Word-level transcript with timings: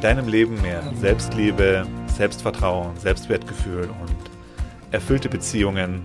deinem 0.00 0.28
Leben 0.28 0.62
mehr 0.62 0.82
Selbstliebe, 0.94 1.84
Selbstvertrauen, 2.06 2.96
Selbstwertgefühl 2.98 3.90
und 3.90 4.16
erfüllte 4.92 5.28
Beziehungen 5.28 6.02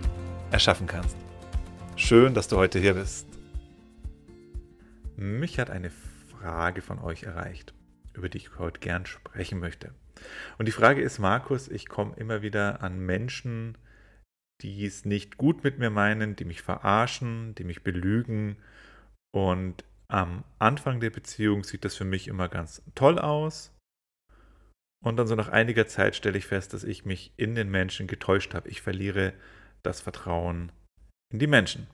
erschaffen 0.49 0.87
kannst. 0.87 1.15
Schön, 1.95 2.33
dass 2.33 2.47
du 2.47 2.57
heute 2.57 2.79
hier 2.79 2.95
bist. 2.95 3.27
Mich 5.15 5.59
hat 5.59 5.69
eine 5.69 5.91
Frage 5.91 6.81
von 6.81 6.97
euch 6.97 7.23
erreicht, 7.23 7.75
über 8.13 8.29
die 8.29 8.39
ich 8.39 8.57
heute 8.57 8.79
gern 8.79 9.05
sprechen 9.05 9.59
möchte. 9.59 9.93
Und 10.57 10.67
die 10.67 10.71
Frage 10.71 11.01
ist, 11.01 11.19
Markus, 11.19 11.67
ich 11.67 11.87
komme 11.87 12.15
immer 12.15 12.41
wieder 12.41 12.81
an 12.81 12.99
Menschen, 12.99 13.77
die 14.61 14.85
es 14.87 15.05
nicht 15.05 15.37
gut 15.37 15.63
mit 15.63 15.77
mir 15.77 15.91
meinen, 15.91 16.35
die 16.35 16.45
mich 16.45 16.63
verarschen, 16.63 17.53
die 17.55 17.63
mich 17.63 17.83
belügen. 17.83 18.57
Und 19.31 19.83
am 20.07 20.43
Anfang 20.57 20.99
der 20.99 21.11
Beziehung 21.11 21.63
sieht 21.63 21.85
das 21.85 21.95
für 21.95 22.05
mich 22.05 22.27
immer 22.27 22.49
ganz 22.49 22.81
toll 22.95 23.19
aus. 23.19 23.72
Und 25.03 25.17
dann 25.17 25.27
so 25.27 25.35
nach 25.35 25.49
einiger 25.49 25.85
Zeit 25.85 26.15
stelle 26.15 26.37
ich 26.37 26.47
fest, 26.47 26.73
dass 26.73 26.85
ich 26.85 27.03
mich 27.03 27.33
in 27.35 27.55
den 27.55 27.69
Menschen 27.69 28.07
getäuscht 28.07 28.53
habe. 28.53 28.69
Ich 28.69 28.81
verliere 28.81 29.33
das 29.83 29.99
Vertrauen 29.99 30.71
in 31.29 31.39
die 31.39 31.47
Menschen. 31.47 31.87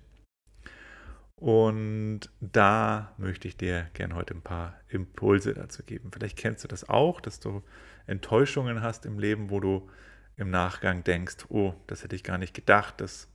Und 1.35 2.29
da 2.39 3.15
möchte 3.17 3.47
ich 3.47 3.57
dir 3.57 3.89
gerne 3.93 4.13
heute 4.13 4.35
ein 4.35 4.43
paar 4.43 4.79
Impulse 4.89 5.53
dazu 5.55 5.83
geben. 5.83 6.11
Vielleicht 6.13 6.37
kennst 6.37 6.63
du 6.63 6.67
das 6.67 6.87
auch, 6.87 7.19
dass 7.19 7.39
du 7.39 7.63
Enttäuschungen 8.05 8.83
hast 8.83 9.05
im 9.05 9.17
Leben, 9.17 9.49
wo 9.49 9.59
du 9.59 9.89
im 10.35 10.51
Nachgang 10.51 11.03
denkst, 11.03 11.45
oh, 11.49 11.73
das 11.87 12.03
hätte 12.03 12.15
ich 12.15 12.23
gar 12.23 12.37
nicht 12.37 12.53
gedacht, 12.53 13.01
dass 13.01 13.27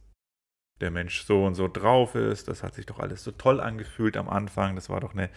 der 0.81 0.91
Mensch 0.91 1.23
so 1.25 1.45
und 1.45 1.55
so 1.55 1.67
drauf 1.67 2.15
ist. 2.15 2.47
Das 2.47 2.63
hat 2.63 2.75
sich 2.75 2.87
doch 2.87 3.01
alles 3.01 3.25
so 3.25 3.33
toll 3.33 3.61
angefühlt 3.61 4.17
am 4.17 4.29
Anfang. 4.29 4.75
Das 4.75 4.89
war 4.89 5.01
doch 5.01 5.15
eine, 5.15 5.31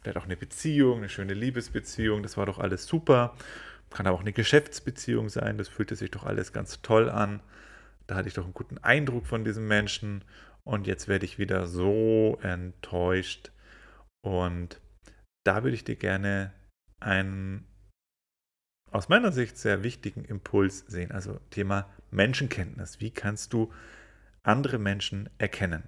vielleicht 0.00 0.18
auch 0.18 0.24
eine 0.24 0.36
Beziehung, 0.36 0.98
eine 0.98 1.08
schöne 1.08 1.34
Liebesbeziehung. 1.34 2.22
Das 2.22 2.36
war 2.36 2.46
doch 2.46 2.58
alles 2.58 2.86
super. 2.86 3.34
Kann 3.90 4.06
aber 4.06 4.16
auch 4.16 4.20
eine 4.20 4.32
Geschäftsbeziehung 4.32 5.28
sein, 5.28 5.58
das 5.58 5.68
fühlte 5.68 5.96
sich 5.96 6.10
doch 6.10 6.24
alles 6.24 6.52
ganz 6.52 6.80
toll 6.82 7.10
an. 7.10 7.40
Da 8.06 8.14
hatte 8.16 8.28
ich 8.28 8.34
doch 8.34 8.44
einen 8.44 8.54
guten 8.54 8.78
Eindruck 8.78 9.26
von 9.26 9.44
diesem 9.44 9.66
Menschen 9.68 10.24
und 10.64 10.86
jetzt 10.86 11.08
werde 11.08 11.24
ich 11.24 11.38
wieder 11.38 11.66
so 11.66 12.38
enttäuscht. 12.42 13.50
Und 14.22 14.80
da 15.44 15.62
würde 15.64 15.74
ich 15.74 15.84
dir 15.84 15.96
gerne 15.96 16.52
einen 17.00 17.66
aus 18.90 19.08
meiner 19.08 19.32
Sicht 19.32 19.56
sehr 19.56 19.82
wichtigen 19.82 20.24
Impuls 20.24 20.80
sehen, 20.88 21.12
also 21.12 21.38
Thema 21.50 21.88
Menschenkenntnis. 22.10 23.00
Wie 23.00 23.10
kannst 23.10 23.52
du 23.52 23.72
andere 24.42 24.78
Menschen 24.78 25.30
erkennen? 25.38 25.84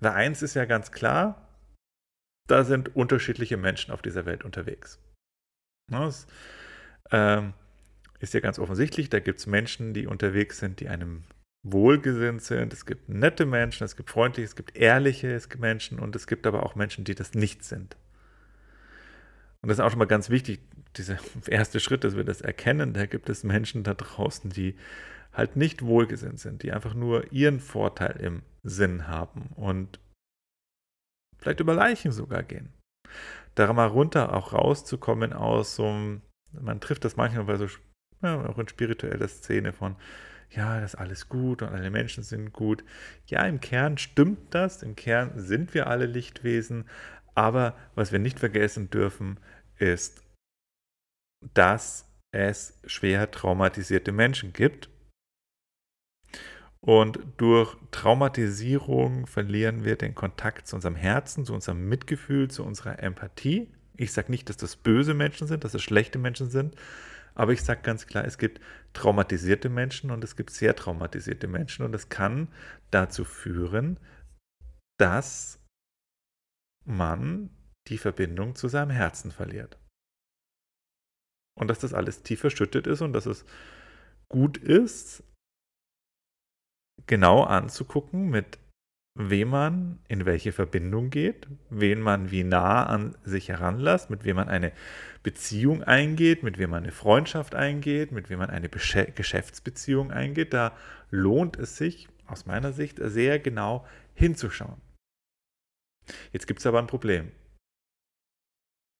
Weil 0.00 0.12
eins 0.12 0.42
ist 0.42 0.54
ja 0.54 0.64
ganz 0.64 0.92
klar, 0.92 1.48
da 2.48 2.64
sind 2.64 2.96
unterschiedliche 2.96 3.56
Menschen 3.56 3.92
auf 3.92 4.02
dieser 4.02 4.26
Welt 4.26 4.44
unterwegs. 4.44 4.98
Das 5.90 6.26
ähm, 7.10 7.54
ist 8.20 8.34
ja 8.34 8.40
ganz 8.40 8.58
offensichtlich, 8.58 9.08
da 9.10 9.20
gibt 9.20 9.38
es 9.38 9.46
Menschen, 9.46 9.94
die 9.94 10.06
unterwegs 10.06 10.58
sind, 10.58 10.80
die 10.80 10.88
einem 10.88 11.24
wohlgesinnt 11.62 12.42
sind. 12.42 12.72
Es 12.72 12.86
gibt 12.86 13.08
nette 13.08 13.46
Menschen, 13.46 13.84
es 13.84 13.96
gibt 13.96 14.10
freundliche, 14.10 14.46
es 14.46 14.56
gibt 14.56 14.76
ehrliche 14.76 15.40
Menschen 15.58 15.98
und 15.98 16.16
es 16.16 16.26
gibt 16.26 16.46
aber 16.46 16.64
auch 16.64 16.74
Menschen, 16.74 17.04
die 17.04 17.14
das 17.14 17.34
nicht 17.34 17.64
sind. 17.64 17.96
Und 19.60 19.68
das 19.68 19.78
ist 19.78 19.84
auch 19.84 19.90
schon 19.90 19.98
mal 19.98 20.06
ganz 20.06 20.30
wichtig, 20.30 20.60
dieser 20.96 21.18
erste 21.46 21.80
Schritt, 21.80 22.04
dass 22.04 22.16
wir 22.16 22.24
das 22.24 22.40
erkennen. 22.40 22.94
Da 22.94 23.06
gibt 23.06 23.28
es 23.28 23.44
Menschen 23.44 23.82
da 23.82 23.94
draußen, 23.94 24.50
die 24.50 24.76
halt 25.32 25.56
nicht 25.56 25.82
wohlgesinnt 25.82 26.40
sind, 26.40 26.62
die 26.62 26.72
einfach 26.72 26.94
nur 26.94 27.32
ihren 27.32 27.60
Vorteil 27.60 28.16
im 28.20 28.42
Sinn 28.62 29.06
haben 29.06 29.50
und 29.56 30.00
vielleicht 31.38 31.60
über 31.60 31.74
Leichen 31.74 32.12
sogar 32.12 32.42
gehen. 32.42 32.72
Da 33.54 33.72
mal 33.72 33.86
runter 33.86 34.34
auch 34.34 34.52
rauszukommen 34.52 35.32
aus 35.32 35.76
so 35.76 35.86
einem 35.86 36.22
man 36.52 36.80
trifft 36.80 37.04
das 37.04 37.16
manchmal 37.16 37.44
bei 37.44 37.56
so, 37.56 37.66
ja, 38.22 38.44
auch 38.46 38.58
in 38.58 38.68
spiritueller 38.68 39.28
Szene 39.28 39.72
von, 39.72 39.96
ja, 40.50 40.80
das 40.80 40.94
ist 40.94 41.00
alles 41.00 41.28
gut 41.28 41.62
und 41.62 41.68
alle 41.68 41.90
Menschen 41.90 42.22
sind 42.22 42.52
gut. 42.52 42.84
Ja, 43.26 43.44
im 43.46 43.60
Kern 43.60 43.98
stimmt 43.98 44.54
das, 44.54 44.82
im 44.82 44.96
Kern 44.96 45.32
sind 45.38 45.74
wir 45.74 45.88
alle 45.88 46.06
Lichtwesen, 46.06 46.86
aber 47.34 47.76
was 47.94 48.12
wir 48.12 48.18
nicht 48.18 48.38
vergessen 48.38 48.90
dürfen, 48.90 49.38
ist, 49.76 50.22
dass 51.54 52.08
es 52.32 52.78
schwer 52.86 53.30
traumatisierte 53.30 54.12
Menschen 54.12 54.52
gibt. 54.52 54.88
Und 56.80 57.18
durch 57.36 57.76
Traumatisierung 57.90 59.26
verlieren 59.26 59.84
wir 59.84 59.96
den 59.96 60.14
Kontakt 60.14 60.66
zu 60.66 60.76
unserem 60.76 60.94
Herzen, 60.94 61.44
zu 61.44 61.52
unserem 61.54 61.88
Mitgefühl, 61.88 62.50
zu 62.50 62.64
unserer 62.64 63.02
Empathie. 63.02 63.68
Ich 63.98 64.12
sage 64.12 64.30
nicht, 64.30 64.48
dass 64.48 64.56
das 64.56 64.76
böse 64.76 65.12
Menschen 65.12 65.48
sind, 65.48 65.64
dass 65.64 65.74
es 65.74 65.82
schlechte 65.82 66.18
Menschen 66.18 66.50
sind, 66.50 66.76
aber 67.34 67.52
ich 67.52 67.62
sage 67.62 67.82
ganz 67.82 68.06
klar, 68.06 68.24
es 68.24 68.38
gibt 68.38 68.60
traumatisierte 68.92 69.68
Menschen 69.68 70.10
und 70.10 70.22
es 70.24 70.36
gibt 70.36 70.50
sehr 70.50 70.74
traumatisierte 70.74 71.48
Menschen 71.48 71.84
und 71.84 71.94
es 71.94 72.08
kann 72.08 72.48
dazu 72.90 73.24
führen, 73.24 73.98
dass 74.98 75.60
man 76.84 77.50
die 77.88 77.98
Verbindung 77.98 78.54
zu 78.54 78.68
seinem 78.68 78.90
Herzen 78.90 79.32
verliert. 79.32 79.78
Und 81.56 81.68
dass 81.68 81.80
das 81.80 81.92
alles 81.92 82.22
tief 82.22 82.40
verschüttet 82.40 82.86
ist 82.86 83.02
und 83.02 83.12
dass 83.12 83.26
es 83.26 83.44
gut 84.28 84.58
ist, 84.58 85.24
genau 87.06 87.42
anzugucken, 87.42 88.30
mit 88.30 88.58
wem 89.18 89.48
man 89.48 89.98
in 90.06 90.26
welche 90.26 90.52
Verbindung 90.52 91.10
geht, 91.10 91.48
wen 91.70 92.00
man 92.00 92.30
wie 92.30 92.44
nah 92.44 92.86
an 92.86 93.16
sich 93.24 93.48
heranlässt, 93.48 94.10
mit 94.10 94.24
wem 94.24 94.36
man 94.36 94.48
eine 94.48 94.72
Beziehung 95.24 95.82
eingeht, 95.82 96.44
mit 96.44 96.56
wem 96.56 96.70
man 96.70 96.84
eine 96.84 96.92
Freundschaft 96.92 97.56
eingeht, 97.56 98.12
mit 98.12 98.30
wem 98.30 98.38
man 98.38 98.50
eine 98.50 98.68
Geschäftsbeziehung 98.68 100.12
eingeht. 100.12 100.54
Da 100.54 100.72
lohnt 101.10 101.56
es 101.56 101.76
sich 101.76 102.08
aus 102.28 102.46
meiner 102.46 102.72
Sicht 102.72 103.00
sehr 103.02 103.40
genau 103.40 103.84
hinzuschauen. 104.14 104.80
Jetzt 106.32 106.46
gibt 106.46 106.60
es 106.60 106.66
aber 106.66 106.78
ein 106.78 106.86
Problem. 106.86 107.32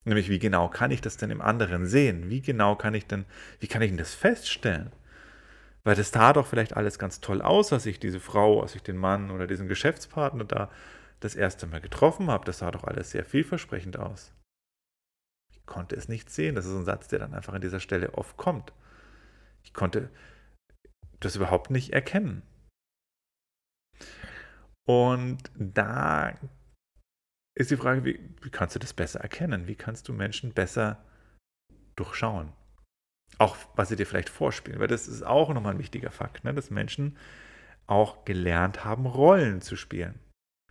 Nämlich, 0.04 0.30
wie 0.30 0.40
genau 0.40 0.68
kann 0.68 0.90
ich 0.90 1.00
das 1.00 1.16
denn 1.16 1.30
im 1.30 1.40
anderen 1.40 1.86
sehen? 1.86 2.28
Wie 2.28 2.40
genau 2.40 2.74
kann 2.74 2.94
ich 2.94 3.06
denn, 3.06 3.24
wie 3.60 3.68
kann 3.68 3.82
ich 3.82 3.90
denn 3.90 3.98
das 3.98 4.14
feststellen? 4.14 4.90
Weil 5.88 5.96
das 5.96 6.10
sah 6.10 6.34
doch 6.34 6.46
vielleicht 6.46 6.76
alles 6.76 6.98
ganz 6.98 7.22
toll 7.22 7.40
aus, 7.40 7.72
als 7.72 7.86
ich 7.86 7.98
diese 7.98 8.20
Frau, 8.20 8.60
als 8.60 8.74
ich 8.74 8.82
den 8.82 8.98
Mann 8.98 9.30
oder 9.30 9.46
diesen 9.46 9.68
Geschäftspartner 9.68 10.44
da 10.44 10.70
das 11.20 11.34
erste 11.34 11.66
Mal 11.66 11.80
getroffen 11.80 12.30
habe. 12.30 12.44
Das 12.44 12.58
sah 12.58 12.70
doch 12.70 12.84
alles 12.84 13.10
sehr 13.12 13.24
vielversprechend 13.24 13.98
aus. 13.98 14.34
Ich 15.50 15.64
konnte 15.64 15.96
es 15.96 16.06
nicht 16.06 16.28
sehen. 16.28 16.56
Das 16.56 16.66
ist 16.66 16.74
ein 16.74 16.84
Satz, 16.84 17.08
der 17.08 17.20
dann 17.20 17.32
einfach 17.32 17.54
an 17.54 17.62
dieser 17.62 17.80
Stelle 17.80 18.12
oft 18.12 18.36
kommt. 18.36 18.74
Ich 19.62 19.72
konnte 19.72 20.10
das 21.20 21.36
überhaupt 21.36 21.70
nicht 21.70 21.94
erkennen. 21.94 22.42
Und 24.86 25.38
da 25.54 26.34
ist 27.56 27.70
die 27.70 27.78
Frage, 27.78 28.04
wie, 28.04 28.20
wie 28.42 28.50
kannst 28.50 28.74
du 28.74 28.78
das 28.78 28.92
besser 28.92 29.20
erkennen? 29.20 29.66
Wie 29.66 29.74
kannst 29.74 30.06
du 30.08 30.12
Menschen 30.12 30.52
besser 30.52 31.02
durchschauen? 31.96 32.52
Auch 33.36 33.56
was 33.76 33.90
sie 33.90 33.96
dir 33.96 34.06
vielleicht 34.06 34.30
vorspielen, 34.30 34.80
weil 34.80 34.88
das 34.88 35.06
ist 35.06 35.22
auch 35.22 35.52
nochmal 35.52 35.74
ein 35.74 35.78
wichtiger 35.78 36.10
Fakt, 36.10 36.44
ne? 36.44 36.54
dass 36.54 36.70
Menschen 36.70 37.16
auch 37.86 38.24
gelernt 38.24 38.84
haben, 38.84 39.06
Rollen 39.06 39.60
zu 39.60 39.76
spielen. 39.76 40.18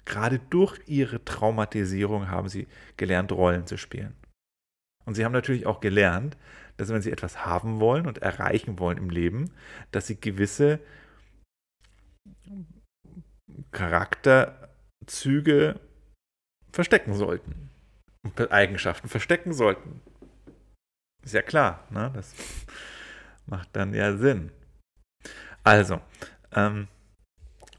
Gerade 0.06 0.40
durch 0.40 0.80
ihre 0.88 1.24
Traumatisierung 1.24 2.30
haben 2.30 2.50
sie 2.50 2.68
gelernt, 2.96 3.32
Rollen 3.32 3.68
zu 3.68 3.78
spielen. 3.78 4.16
Und 5.06 5.16
sie 5.16 5.24
haben 5.24 5.34
natürlich 5.34 5.66
auch 5.66 5.80
gelernt, 5.80 6.38
dass 6.78 6.90
wenn 6.90 7.02
sie 7.02 7.12
etwas 7.12 7.46
haben 7.46 7.80
wollen 7.80 8.08
und 8.08 8.20
erreichen 8.20 8.80
wollen 8.80 8.98
im 8.98 9.10
Leben, 9.10 9.52
dass 9.92 10.08
sie 10.08 10.20
gewisse 10.20 10.80
Charakterzüge 13.72 15.80
verstecken 16.72 17.14
sollten. 17.14 17.70
Eigenschaften 18.50 19.08
verstecken 19.08 19.54
sollten. 19.54 20.02
Ist 21.28 21.34
ja 21.34 21.42
klar, 21.42 21.84
ne? 21.90 22.10
das 22.16 22.34
macht 23.48 23.68
dann 23.76 23.94
ja 23.94 24.16
Sinn. 24.16 24.50
Also, 25.62 26.00
ähm, 26.54 26.88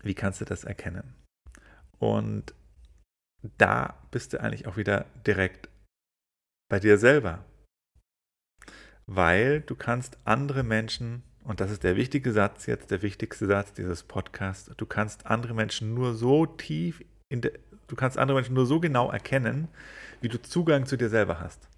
wie 0.02 0.12
kannst 0.12 0.42
du 0.42 0.44
das 0.44 0.64
erkennen? 0.64 1.14
Und 1.98 2.52
da 3.56 3.96
bist 4.10 4.34
du 4.34 4.40
eigentlich 4.42 4.66
auch 4.66 4.76
wieder 4.76 5.06
direkt 5.26 5.70
bei 6.68 6.78
dir 6.78 6.98
selber. 6.98 7.42
weil 9.06 9.62
du 9.62 9.74
kannst 9.74 10.18
andere 10.26 10.62
Menschen, 10.62 11.22
und 11.42 11.60
das 11.60 11.70
ist 11.70 11.82
der 11.82 11.96
wichtige 11.96 12.32
Satz 12.32 12.66
jetzt, 12.66 12.90
der 12.90 13.00
wichtigste 13.00 13.46
Satz 13.46 13.72
dieses 13.72 14.02
Podcasts, 14.02 14.70
du 14.76 14.84
kannst 14.84 15.26
andere 15.26 15.54
Menschen 15.54 15.94
nur 15.94 16.14
so 16.14 16.44
tief 16.44 17.02
in 17.30 17.40
der, 17.40 17.52
du 17.86 17.96
kannst 17.96 18.18
andere 18.18 18.36
Menschen 18.36 18.54
nur 18.54 18.66
so 18.66 18.80
genau 18.80 19.10
erkennen, 19.10 19.68
wie 20.20 20.28
du 20.28 20.40
Zugang 20.42 20.84
zu 20.84 20.98
dir 20.98 21.08
selber 21.08 21.40
hast. 21.40 21.68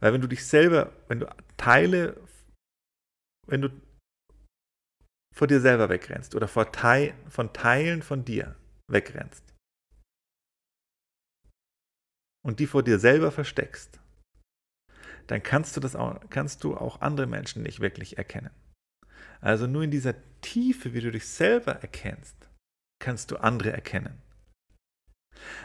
Weil 0.00 0.12
wenn 0.12 0.20
du 0.20 0.28
dich 0.28 0.46
selber, 0.46 0.92
wenn 1.08 1.20
du 1.20 1.26
Teile, 1.56 2.20
wenn 3.46 3.62
du 3.62 3.70
vor 5.34 5.46
dir 5.46 5.60
selber 5.60 5.88
wegrennst 5.88 6.34
oder 6.34 6.48
vor 6.48 6.72
Teil, 6.72 7.14
von 7.28 7.52
Teilen 7.52 8.02
von 8.02 8.24
dir 8.24 8.56
wegrennst 8.90 9.44
und 12.44 12.60
die 12.60 12.66
vor 12.66 12.82
dir 12.82 12.98
selber 12.98 13.30
versteckst, 13.30 14.00
dann 15.28 15.42
kannst 15.42 15.76
du 15.76 15.80
das 15.80 15.94
auch, 15.94 16.18
kannst 16.30 16.64
du 16.64 16.76
auch 16.76 17.00
andere 17.00 17.26
Menschen 17.26 17.62
nicht 17.62 17.80
wirklich 17.80 18.18
erkennen. 18.18 18.50
Also 19.40 19.66
nur 19.66 19.82
in 19.82 19.90
dieser 19.90 20.14
Tiefe, 20.40 20.94
wie 20.94 21.00
du 21.00 21.12
dich 21.12 21.28
selber 21.28 21.72
erkennst, 21.72 22.48
kannst 23.00 23.30
du 23.30 23.36
andere 23.36 23.72
erkennen. 23.72 24.20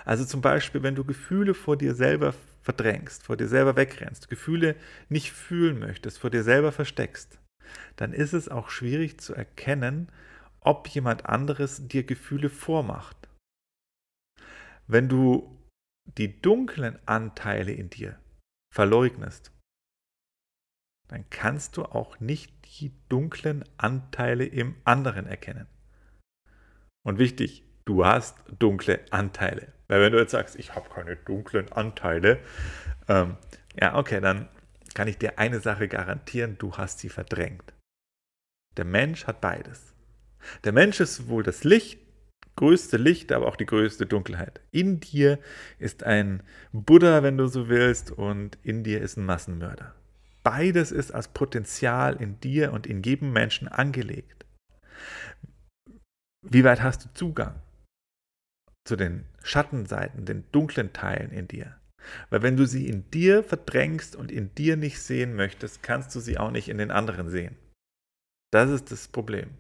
Also 0.05 0.25
zum 0.25 0.41
Beispiel, 0.41 0.83
wenn 0.83 0.95
du 0.95 1.03
Gefühle 1.03 1.53
vor 1.53 1.77
dir 1.77 1.95
selber 1.95 2.33
verdrängst, 2.61 3.23
vor 3.23 3.37
dir 3.37 3.47
selber 3.47 3.75
wegrennst, 3.75 4.29
Gefühle 4.29 4.75
nicht 5.09 5.31
fühlen 5.31 5.79
möchtest, 5.79 6.19
vor 6.19 6.29
dir 6.29 6.43
selber 6.43 6.71
versteckst, 6.71 7.39
dann 7.95 8.13
ist 8.13 8.33
es 8.33 8.49
auch 8.49 8.69
schwierig 8.69 9.19
zu 9.19 9.33
erkennen, 9.33 10.09
ob 10.59 10.87
jemand 10.87 11.25
anderes 11.25 11.87
dir 11.87 12.03
Gefühle 12.03 12.49
vormacht. 12.49 13.17
Wenn 14.87 15.09
du 15.09 15.59
die 16.05 16.41
dunklen 16.41 16.97
Anteile 17.05 17.71
in 17.71 17.89
dir 17.89 18.19
verleugnest, 18.73 19.51
dann 21.07 21.29
kannst 21.29 21.77
du 21.77 21.83
auch 21.83 22.19
nicht 22.19 22.53
die 22.79 22.91
dunklen 23.09 23.63
Anteile 23.77 24.45
im 24.45 24.75
anderen 24.83 25.27
erkennen. 25.27 25.67
Und 27.05 27.19
wichtig, 27.19 27.63
du 27.85 28.05
hast 28.05 28.37
dunkle 28.59 28.99
Anteile. 29.11 29.73
Weil 29.87 30.01
wenn 30.01 30.13
du 30.13 30.19
jetzt 30.19 30.31
sagst, 30.31 30.55
ich 30.55 30.75
habe 30.75 30.89
keine 30.89 31.15
dunklen 31.15 31.71
Anteile, 31.71 32.39
ähm, 33.07 33.37
ja, 33.79 33.95
okay, 33.95 34.21
dann 34.21 34.47
kann 34.93 35.07
ich 35.07 35.17
dir 35.17 35.39
eine 35.39 35.59
Sache 35.59 35.87
garantieren, 35.87 36.57
du 36.57 36.73
hast 36.73 36.99
sie 36.99 37.09
verdrängt. 37.09 37.73
Der 38.77 38.85
Mensch 38.85 39.27
hat 39.27 39.41
beides. 39.41 39.93
Der 40.63 40.71
Mensch 40.71 40.99
ist 40.99 41.27
wohl 41.27 41.43
das 41.43 41.63
Licht, 41.63 41.99
größte 42.55 42.97
Licht, 42.97 43.31
aber 43.31 43.47
auch 43.47 43.55
die 43.55 43.65
größte 43.65 44.05
Dunkelheit. 44.05 44.61
In 44.71 44.99
dir 44.99 45.39
ist 45.79 46.03
ein 46.03 46.43
Buddha, 46.71 47.23
wenn 47.23 47.37
du 47.37 47.47
so 47.47 47.69
willst, 47.69 48.11
und 48.11 48.57
in 48.63 48.83
dir 48.83 49.01
ist 49.01 49.17
ein 49.17 49.25
Massenmörder. 49.25 49.95
Beides 50.43 50.91
ist 50.91 51.11
als 51.11 51.29
Potenzial 51.29 52.21
in 52.21 52.39
dir 52.39 52.73
und 52.73 52.85
in 52.85 53.01
jedem 53.01 53.31
Menschen 53.31 53.67
angelegt. 53.67 54.45
Wie 56.41 56.63
weit 56.63 56.81
hast 56.81 57.05
du 57.05 57.13
Zugang 57.13 57.55
zu 58.85 58.95
den 58.95 59.25
Schattenseiten, 59.43 60.25
den 60.25 60.43
dunklen 60.51 60.93
Teilen 60.93 61.31
in 61.31 61.47
dir? 61.47 61.77
Weil 62.29 62.41
wenn 62.41 62.57
du 62.57 62.65
sie 62.65 62.87
in 62.87 63.09
dir 63.11 63.43
verdrängst 63.43 64.15
und 64.15 64.31
in 64.31 64.53
dir 64.55 64.75
nicht 64.77 65.01
sehen 65.01 65.35
möchtest, 65.35 65.83
kannst 65.83 66.13
du 66.15 66.19
sie 66.19 66.37
auch 66.37 66.51
nicht 66.51 66.69
in 66.69 66.77
den 66.77 66.91
anderen 66.91 67.29
sehen. 67.29 67.55
Das 68.51 68.69
ist 68.69 68.91
das 68.91 69.07
Problem. 69.07 69.51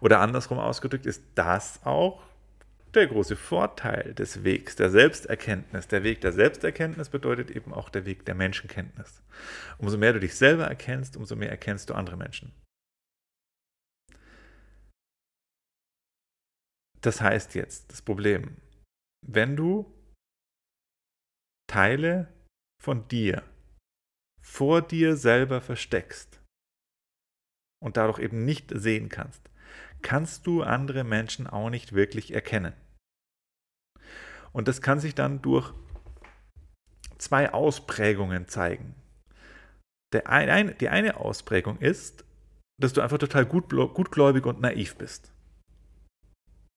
Oder 0.00 0.20
andersrum 0.20 0.58
ausgedrückt 0.58 1.06
ist 1.06 1.22
das 1.34 1.80
auch 1.84 2.22
der 2.94 3.06
große 3.08 3.36
Vorteil 3.36 4.14
des 4.14 4.44
Wegs 4.44 4.76
der 4.76 4.90
Selbsterkenntnis. 4.90 5.88
Der 5.88 6.04
Weg 6.04 6.20
der 6.20 6.32
Selbsterkenntnis 6.32 7.08
bedeutet 7.08 7.50
eben 7.50 7.72
auch 7.72 7.88
der 7.88 8.06
Weg 8.06 8.24
der 8.24 8.34
Menschenkenntnis. 8.34 9.22
Umso 9.78 9.98
mehr 9.98 10.12
du 10.12 10.20
dich 10.20 10.36
selber 10.36 10.66
erkennst, 10.66 11.16
umso 11.16 11.34
mehr 11.34 11.50
erkennst 11.50 11.90
du 11.90 11.94
andere 11.94 12.16
Menschen. 12.16 12.52
Das 17.04 17.20
heißt 17.20 17.54
jetzt, 17.54 17.92
das 17.92 18.00
Problem, 18.00 18.56
wenn 19.26 19.56
du 19.56 19.92
Teile 21.70 22.32
von 22.82 23.06
dir 23.08 23.42
vor 24.40 24.80
dir 24.80 25.16
selber 25.16 25.60
versteckst 25.60 26.40
und 27.82 27.98
dadurch 27.98 28.20
eben 28.20 28.44
nicht 28.44 28.70
sehen 28.74 29.10
kannst, 29.10 29.50
kannst 30.00 30.46
du 30.46 30.62
andere 30.62 31.04
Menschen 31.04 31.46
auch 31.46 31.68
nicht 31.68 31.92
wirklich 31.92 32.32
erkennen. 32.32 32.72
Und 34.52 34.68
das 34.68 34.80
kann 34.80 35.00
sich 35.00 35.14
dann 35.14 35.42
durch 35.42 35.74
zwei 37.18 37.52
Ausprägungen 37.52 38.48
zeigen. 38.48 38.94
Die 40.14 40.24
eine 40.26 41.16
Ausprägung 41.16 41.78
ist, 41.80 42.24
dass 42.80 42.94
du 42.94 43.02
einfach 43.02 43.18
total 43.18 43.44
gut, 43.44 43.68
gutgläubig 43.70 44.46
und 44.46 44.60
naiv 44.60 44.96
bist. 44.96 45.33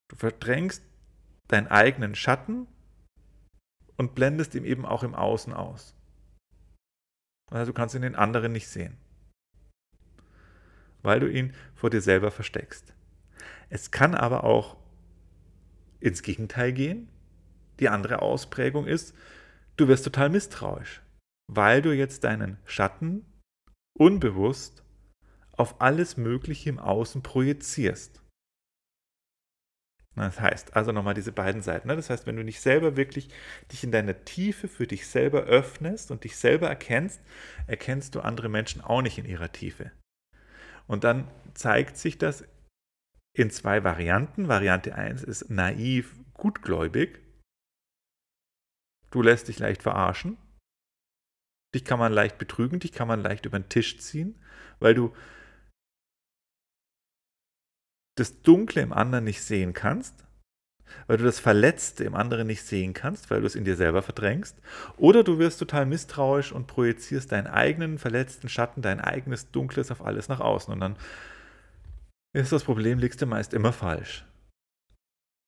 Du 0.08 0.16
verdrängst 0.16 0.82
deinen 1.48 1.68
eigenen 1.68 2.14
Schatten 2.14 2.66
und 3.96 4.14
blendest 4.14 4.54
ihn 4.54 4.64
eben 4.64 4.86
auch 4.86 5.02
im 5.02 5.14
Außen 5.14 5.52
aus. 5.52 5.94
Also 7.50 7.72
du 7.72 7.76
kannst 7.76 7.94
ihn 7.94 8.02
den 8.02 8.14
anderen 8.14 8.52
nicht 8.52 8.68
sehen, 8.68 8.96
weil 11.02 11.20
du 11.20 11.30
ihn 11.30 11.54
vor 11.74 11.90
dir 11.90 12.02
selber 12.02 12.30
versteckst. 12.30 12.94
Es 13.70 13.90
kann 13.90 14.14
aber 14.14 14.44
auch 14.44 14.76
ins 16.00 16.22
Gegenteil 16.22 16.72
gehen. 16.72 17.08
Die 17.80 17.88
andere 17.88 18.22
Ausprägung 18.22 18.86
ist, 18.86 19.14
du 19.76 19.88
wirst 19.88 20.04
total 20.04 20.30
misstrauisch, 20.30 21.02
weil 21.50 21.80
du 21.82 21.94
jetzt 21.94 22.24
deinen 22.24 22.58
Schatten 22.64 23.24
unbewusst 23.96 24.82
auf 25.52 25.80
alles 25.80 26.16
Mögliche 26.16 26.70
im 26.70 26.78
Außen 26.78 27.22
projizierst. 27.22 28.17
Das 30.18 30.40
heißt, 30.40 30.76
also 30.76 30.92
nochmal 30.92 31.14
diese 31.14 31.32
beiden 31.32 31.62
Seiten. 31.62 31.88
Ne? 31.88 31.96
Das 31.96 32.10
heißt, 32.10 32.26
wenn 32.26 32.36
du 32.36 32.44
nicht 32.44 32.60
selber 32.60 32.96
wirklich 32.96 33.28
dich 33.72 33.84
in 33.84 33.92
deiner 33.92 34.24
Tiefe 34.24 34.68
für 34.68 34.86
dich 34.86 35.06
selber 35.06 35.42
öffnest 35.44 36.10
und 36.10 36.24
dich 36.24 36.36
selber 36.36 36.68
erkennst, 36.68 37.20
erkennst 37.66 38.14
du 38.14 38.20
andere 38.20 38.48
Menschen 38.48 38.80
auch 38.80 39.02
nicht 39.02 39.18
in 39.18 39.26
ihrer 39.26 39.52
Tiefe. 39.52 39.92
Und 40.86 41.04
dann 41.04 41.28
zeigt 41.54 41.96
sich 41.96 42.18
das 42.18 42.44
in 43.34 43.50
zwei 43.50 43.84
Varianten. 43.84 44.48
Variante 44.48 44.94
1 44.94 45.22
ist 45.22 45.50
naiv, 45.50 46.14
gutgläubig. 46.34 47.20
Du 49.10 49.22
lässt 49.22 49.48
dich 49.48 49.58
leicht 49.58 49.82
verarschen. 49.82 50.36
Dich 51.74 51.84
kann 51.84 51.98
man 51.98 52.12
leicht 52.12 52.38
betrügen, 52.38 52.80
dich 52.80 52.92
kann 52.92 53.08
man 53.08 53.20
leicht 53.20 53.44
über 53.44 53.58
den 53.58 53.68
Tisch 53.68 53.98
ziehen, 53.98 54.42
weil 54.80 54.94
du 54.94 55.14
das 58.18 58.42
Dunkle 58.42 58.82
im 58.82 58.92
anderen 58.92 59.24
nicht 59.24 59.42
sehen 59.42 59.72
kannst, 59.72 60.14
weil 61.06 61.18
du 61.18 61.24
das 61.24 61.40
Verletzte 61.40 62.04
im 62.04 62.14
anderen 62.14 62.46
nicht 62.46 62.62
sehen 62.62 62.94
kannst, 62.94 63.30
weil 63.30 63.40
du 63.40 63.46
es 63.46 63.54
in 63.54 63.64
dir 63.64 63.76
selber 63.76 64.02
verdrängst, 64.02 64.56
oder 64.96 65.24
du 65.24 65.38
wirst 65.38 65.58
total 65.58 65.86
misstrauisch 65.86 66.52
und 66.52 66.66
projizierst 66.66 67.32
deinen 67.32 67.46
eigenen 67.46 67.98
verletzten 67.98 68.48
Schatten, 68.48 68.82
dein 68.82 69.00
eigenes 69.00 69.50
Dunkles 69.50 69.90
auf 69.90 70.04
alles 70.04 70.28
nach 70.28 70.40
außen 70.40 70.72
und 70.72 70.80
dann 70.80 70.96
ist 72.34 72.52
das 72.52 72.64
Problem, 72.64 72.98
liegst 72.98 73.22
du 73.22 73.26
meist 73.26 73.54
immer 73.54 73.72
falsch. 73.72 74.24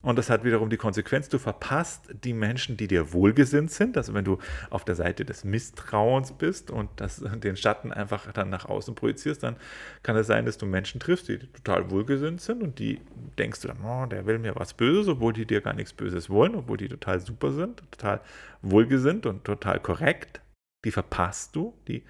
Und 0.03 0.17
das 0.17 0.31
hat 0.31 0.45
wiederum 0.45 0.71
die 0.71 0.79
Konsequenz, 0.79 1.29
du 1.29 1.39
verpasst 1.39 2.09
die 2.25 2.33
Menschen, 2.33 2.79
die 2.79 2.89
dir 2.89 3.13
wohlgesinnt 3.13 3.71
sind. 3.71 3.99
Also 3.99 4.15
wenn 4.15 4.25
du 4.25 4.39
auf 4.71 4.83
der 4.87 4.95
Seite 4.95 5.27
des 5.27 5.45
Misstrauens 5.45 6.33
bist 6.33 6.71
und 6.71 6.89
das, 6.97 7.23
den 7.23 7.57
Schatten 7.57 7.93
einfach 7.93 8.33
dann 8.33 8.49
nach 8.49 8.65
außen 8.65 8.95
projizierst, 8.95 9.43
dann 9.43 9.57
kann 10.03 10.17
es 10.17 10.27
sein, 10.27 10.47
dass 10.47 10.57
du 10.57 10.65
Menschen 10.65 11.01
triffst, 11.01 11.29
die 11.29 11.39
total 11.39 11.91
wohlgesinnt 11.91 12.41
sind 12.41 12.63
und 12.63 12.79
die 12.79 12.99
denkst 13.39 13.61
du 13.61 13.69
dann, 13.69 13.85
oh, 13.85 14.07
der 14.07 14.25
will 14.25 14.39
mir 14.39 14.57
was 14.57 14.73
Böses, 14.73 15.07
obwohl 15.07 15.35
die 15.35 15.45
dir 15.45 15.61
gar 15.61 15.75
nichts 15.75 15.93
Böses 15.93 16.31
wollen, 16.31 16.55
obwohl 16.55 16.79
die 16.79 16.89
total 16.89 17.21
super 17.21 17.53
sind, 17.53 17.83
total 17.91 18.23
wohlgesinnt 18.63 19.27
und 19.27 19.45
total 19.45 19.81
korrekt. 19.81 20.41
Die 20.87 20.93
verpasst 20.93 21.55
du, 21.55 21.75
die 21.89 22.05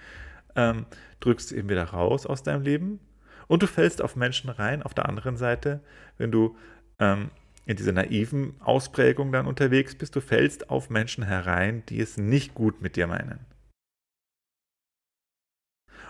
ähm, 0.54 0.86
drückst 1.18 1.50
du 1.50 1.56
eben 1.56 1.68
wieder 1.68 1.84
raus 1.84 2.24
aus 2.24 2.44
deinem 2.44 2.62
Leben. 2.62 3.00
Und 3.48 3.64
du 3.64 3.66
fällst 3.66 4.00
auf 4.00 4.14
Menschen 4.14 4.48
rein, 4.48 4.84
auf 4.84 4.94
der 4.94 5.08
anderen 5.08 5.36
Seite, 5.36 5.80
wenn 6.18 6.30
du 6.30 6.56
ähm, 7.00 7.30
in 7.66 7.76
dieser 7.76 7.92
naiven 7.92 8.60
Ausprägung 8.60 9.32
dann 9.32 9.46
unterwegs 9.46 9.94
bist, 9.94 10.16
du 10.16 10.20
fällst 10.20 10.70
auf 10.70 10.90
Menschen 10.90 11.24
herein, 11.24 11.84
die 11.88 12.00
es 12.00 12.16
nicht 12.16 12.54
gut 12.54 12.82
mit 12.82 12.96
dir 12.96 13.06
meinen. 13.06 13.46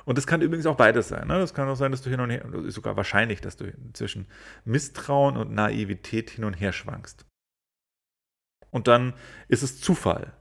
Und 0.04 0.16
das 0.16 0.26
kann 0.26 0.40
übrigens 0.40 0.66
auch 0.66 0.76
beides 0.76 1.09
sein. 1.09 1.28
Ne? 1.28 1.38
Das 1.38 1.54
kann 1.54 1.69
auch 1.69 1.76
sein, 1.76 1.92
dass 1.92 2.02
du 2.02 2.11
hin 2.11 2.21
und 2.21 2.30
her, 2.30 2.45
ist 2.64 2.75
sogar 2.75 2.97
wahrscheinlich, 2.97 3.40
dass 3.40 3.57
du 3.57 3.73
zwischen 3.92 4.26
Misstrauen 4.64 5.37
und 5.37 5.52
Naivität 5.52 6.30
hin 6.30 6.45
und 6.45 6.54
her 6.54 6.73
schwankst. 6.73 7.26
Und 8.71 8.88
dann 8.88 9.14
ist 9.49 9.62
es 9.62 9.80
Zufall. 9.80 10.33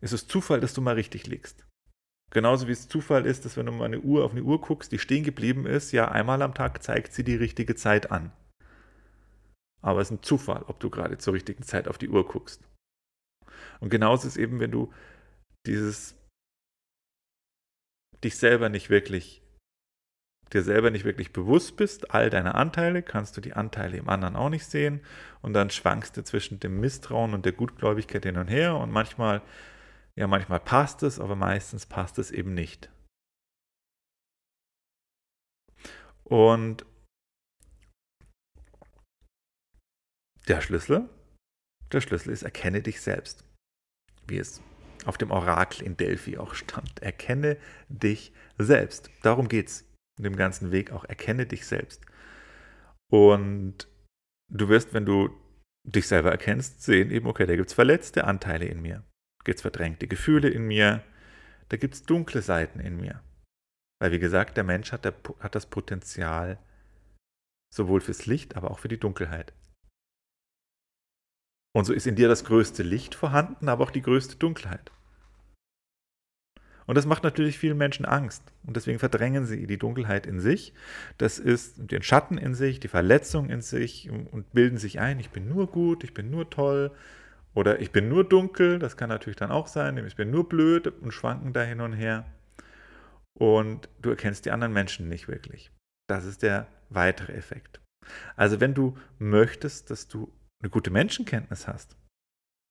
Ist 0.00 0.12
es 0.12 0.28
Zufall, 0.28 0.60
dass 0.60 0.74
du 0.74 0.80
mal 0.80 0.94
richtig 0.94 1.26
liegst. 1.26 1.66
Genauso 2.30 2.66
wie 2.66 2.72
es 2.72 2.88
Zufall 2.88 3.26
ist, 3.26 3.44
dass 3.44 3.56
wenn 3.56 3.66
du 3.66 3.72
mal 3.72 3.84
eine 3.84 4.00
Uhr 4.00 4.24
auf 4.24 4.32
eine 4.32 4.42
Uhr 4.42 4.60
guckst, 4.60 4.92
die 4.92 4.98
stehen 4.98 5.24
geblieben 5.24 5.66
ist, 5.66 5.92
ja, 5.92 6.10
einmal 6.10 6.40
am 6.42 6.54
Tag 6.54 6.82
zeigt 6.82 7.12
sie 7.12 7.24
die 7.24 7.36
richtige 7.36 7.74
Zeit 7.74 8.10
an. 8.10 8.32
Aber 9.82 10.00
es 10.00 10.10
ist 10.10 10.18
ein 10.18 10.22
Zufall, 10.22 10.64
ob 10.68 10.80
du 10.80 10.90
gerade 10.90 11.18
zur 11.18 11.34
richtigen 11.34 11.62
Zeit 11.64 11.88
auf 11.88 11.98
die 11.98 12.08
Uhr 12.08 12.26
guckst. 12.26 12.62
Und 13.80 13.90
genauso 13.90 14.28
ist 14.28 14.36
eben, 14.36 14.60
wenn 14.60 14.70
du 14.70 14.92
dieses 15.66 16.16
dich 18.22 18.36
selber 18.36 18.68
nicht 18.68 18.90
wirklich, 18.90 19.42
dir 20.52 20.62
selber 20.62 20.90
nicht 20.90 21.04
wirklich 21.04 21.32
bewusst 21.32 21.76
bist, 21.76 22.12
all 22.12 22.30
deine 22.30 22.54
Anteile, 22.54 23.02
kannst 23.02 23.36
du 23.36 23.40
die 23.40 23.54
Anteile 23.54 23.96
im 23.96 24.08
anderen 24.08 24.36
auch 24.36 24.50
nicht 24.50 24.66
sehen 24.66 25.00
und 25.40 25.52
dann 25.54 25.70
schwankst 25.70 26.16
du 26.16 26.22
zwischen 26.22 26.60
dem 26.60 26.78
Misstrauen 26.80 27.34
und 27.34 27.44
der 27.44 27.52
Gutgläubigkeit 27.52 28.24
hin 28.24 28.36
und 28.36 28.48
her 28.48 28.76
und 28.76 28.90
manchmal, 28.92 29.42
ja, 30.14 30.26
manchmal 30.26 30.60
passt 30.60 31.02
es, 31.02 31.18
aber 31.18 31.36
meistens 31.36 31.86
passt 31.86 32.18
es 32.18 32.30
eben 32.30 32.54
nicht. 32.54 32.90
Und 36.24 36.86
der 40.48 40.60
Schlüssel, 40.60 41.08
der 41.92 42.00
Schlüssel 42.00 42.32
ist, 42.32 42.42
erkenne 42.42 42.82
dich 42.82 43.00
selbst, 43.00 43.44
wie 44.26 44.38
es 44.38 44.60
auf 45.04 45.18
dem 45.18 45.30
Orakel 45.30 45.84
in 45.84 45.96
Delphi 45.96 46.38
auch 46.38 46.54
stand. 46.54 47.02
Erkenne 47.02 47.56
dich 47.88 48.32
selbst. 48.58 49.10
Darum 49.22 49.48
geht 49.48 49.68
es 49.68 49.84
in 50.18 50.24
dem 50.24 50.36
ganzen 50.36 50.70
Weg 50.70 50.92
auch. 50.92 51.04
Erkenne 51.04 51.46
dich 51.46 51.66
selbst. 51.66 52.04
Und 53.10 53.88
du 54.48 54.68
wirst, 54.68 54.94
wenn 54.94 55.04
du 55.04 55.30
dich 55.84 56.06
selber 56.06 56.30
erkennst, 56.30 56.82
sehen 56.82 57.10
eben, 57.10 57.26
okay, 57.26 57.46
da 57.46 57.56
gibt 57.56 57.68
es 57.68 57.74
verletzte 57.74 58.24
Anteile 58.24 58.66
in 58.66 58.80
mir. 58.80 59.04
Da 59.38 59.44
gibt 59.44 59.56
es 59.56 59.62
verdrängte 59.62 60.06
Gefühle 60.06 60.48
in 60.48 60.66
mir. 60.66 61.02
Da 61.68 61.76
gibt 61.76 61.94
es 61.94 62.04
dunkle 62.04 62.42
Seiten 62.42 62.80
in 62.80 62.96
mir. 62.96 63.22
Weil, 64.00 64.12
wie 64.12 64.18
gesagt, 64.18 64.56
der 64.56 64.64
Mensch 64.64 64.92
hat, 64.92 65.04
der, 65.04 65.14
hat 65.40 65.54
das 65.54 65.66
Potenzial 65.66 66.58
sowohl 67.74 68.00
fürs 68.00 68.26
Licht, 68.26 68.56
aber 68.56 68.70
auch 68.70 68.78
für 68.78 68.88
die 68.88 69.00
Dunkelheit. 69.00 69.52
Und 71.74 71.84
so 71.84 71.92
ist 71.92 72.06
in 72.06 72.16
dir 72.16 72.28
das 72.28 72.44
größte 72.44 72.82
Licht 72.82 73.14
vorhanden, 73.14 73.68
aber 73.68 73.84
auch 73.84 73.90
die 73.90 74.02
größte 74.02 74.36
Dunkelheit. 74.36 74.92
Und 76.86 76.96
das 76.96 77.06
macht 77.06 77.22
natürlich 77.22 77.58
vielen 77.58 77.78
Menschen 77.78 78.04
Angst. 78.04 78.42
Und 78.64 78.76
deswegen 78.76 78.98
verdrängen 78.98 79.46
sie 79.46 79.66
die 79.66 79.78
Dunkelheit 79.78 80.26
in 80.26 80.40
sich. 80.40 80.74
Das 81.16 81.38
ist 81.38 81.74
den 81.78 82.02
Schatten 82.02 82.38
in 82.38 82.54
sich, 82.54 82.80
die 82.80 82.88
Verletzung 82.88 83.50
in 83.50 83.62
sich 83.62 84.10
und 84.10 84.52
bilden 84.52 84.78
sich 84.78 85.00
ein, 85.00 85.20
ich 85.20 85.30
bin 85.30 85.48
nur 85.48 85.68
gut, 85.68 86.04
ich 86.04 86.12
bin 86.12 86.30
nur 86.30 86.50
toll 86.50 86.90
oder 87.54 87.80
ich 87.80 87.92
bin 87.92 88.08
nur 88.08 88.24
dunkel. 88.24 88.78
Das 88.78 88.96
kann 88.96 89.08
natürlich 89.08 89.36
dann 89.36 89.50
auch 89.50 89.68
sein, 89.68 89.96
ich 90.06 90.16
bin 90.16 90.30
nur 90.30 90.48
blöd 90.48 90.86
und 90.86 91.12
schwanken 91.12 91.52
da 91.52 91.62
hin 91.62 91.80
und 91.80 91.92
her. 91.92 92.26
Und 93.34 93.88
du 94.02 94.10
erkennst 94.10 94.44
die 94.44 94.50
anderen 94.50 94.72
Menschen 94.72 95.08
nicht 95.08 95.28
wirklich. 95.28 95.70
Das 96.08 96.24
ist 96.24 96.42
der 96.42 96.66
weitere 96.90 97.32
Effekt. 97.32 97.80
Also 98.36 98.60
wenn 98.60 98.74
du 98.74 98.98
möchtest, 99.18 99.90
dass 99.90 100.08
du 100.08 100.30
eine 100.62 100.70
gute 100.70 100.90
Menschenkenntnis 100.90 101.66
hast, 101.66 101.96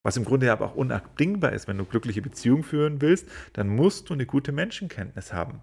was 0.03 0.17
im 0.17 0.25
Grunde 0.25 0.51
aber 0.51 0.65
auch 0.65 0.75
unabdingbar 0.75 1.53
ist, 1.53 1.67
wenn 1.67 1.77
du 1.77 1.85
glückliche 1.85 2.21
Beziehungen 2.21 2.63
führen 2.63 3.01
willst, 3.01 3.29
dann 3.53 3.67
musst 3.67 4.09
du 4.09 4.13
eine 4.13 4.25
gute 4.25 4.51
Menschenkenntnis 4.51 5.31
haben. 5.31 5.61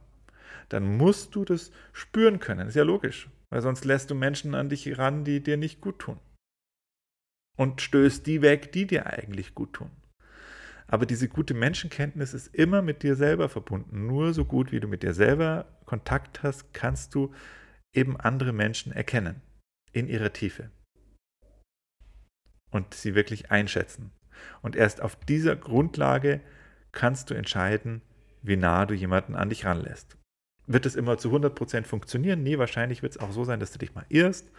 Dann 0.68 0.96
musst 0.96 1.34
du 1.34 1.44
das 1.44 1.72
spüren 1.92 2.38
können. 2.38 2.68
ist 2.68 2.74
ja 2.74 2.84
logisch, 2.84 3.28
weil 3.50 3.62
sonst 3.62 3.84
lässt 3.84 4.10
du 4.10 4.14
Menschen 4.14 4.54
an 4.54 4.68
dich 4.68 4.98
ran, 4.98 5.24
die 5.24 5.42
dir 5.42 5.56
nicht 5.56 5.80
gut 5.80 5.98
tun. 5.98 6.20
Und 7.56 7.80
stößt 7.80 8.26
die 8.26 8.42
weg, 8.42 8.70
die 8.70 8.86
dir 8.86 9.06
eigentlich 9.06 9.54
gut 9.54 9.72
tun. 9.72 9.90
Aber 10.86 11.04
diese 11.04 11.28
gute 11.28 11.54
Menschenkenntnis 11.54 12.32
ist 12.32 12.54
immer 12.54 12.80
mit 12.80 13.02
dir 13.02 13.16
selber 13.16 13.48
verbunden. 13.48 14.06
Nur 14.06 14.32
so 14.32 14.44
gut, 14.44 14.70
wie 14.70 14.80
du 14.80 14.86
mit 14.86 15.02
dir 15.02 15.14
selber 15.14 15.66
Kontakt 15.84 16.42
hast, 16.42 16.72
kannst 16.72 17.14
du 17.14 17.34
eben 17.92 18.18
andere 18.18 18.52
Menschen 18.52 18.92
erkennen 18.92 19.42
in 19.92 20.06
ihrer 20.06 20.32
Tiefe 20.32 20.70
und 22.70 22.94
sie 22.94 23.14
wirklich 23.14 23.50
einschätzen. 23.50 24.12
Und 24.62 24.76
erst 24.76 25.00
auf 25.00 25.16
dieser 25.16 25.56
Grundlage 25.56 26.40
kannst 26.92 27.30
du 27.30 27.34
entscheiden, 27.34 28.02
wie 28.42 28.56
nah 28.56 28.86
du 28.86 28.94
jemanden 28.94 29.34
an 29.34 29.48
dich 29.48 29.64
ranlässt. 29.64 30.16
Wird 30.66 30.86
es 30.86 30.96
immer 30.96 31.18
zu 31.18 31.34
100% 31.34 31.84
funktionieren? 31.84 32.42
Nee, 32.42 32.58
wahrscheinlich 32.58 33.02
wird 33.02 33.12
es 33.12 33.20
auch 33.20 33.32
so 33.32 33.44
sein, 33.44 33.60
dass 33.60 33.72
du 33.72 33.78
dich 33.78 33.94
mal 33.94 34.06
irrst. 34.08 34.50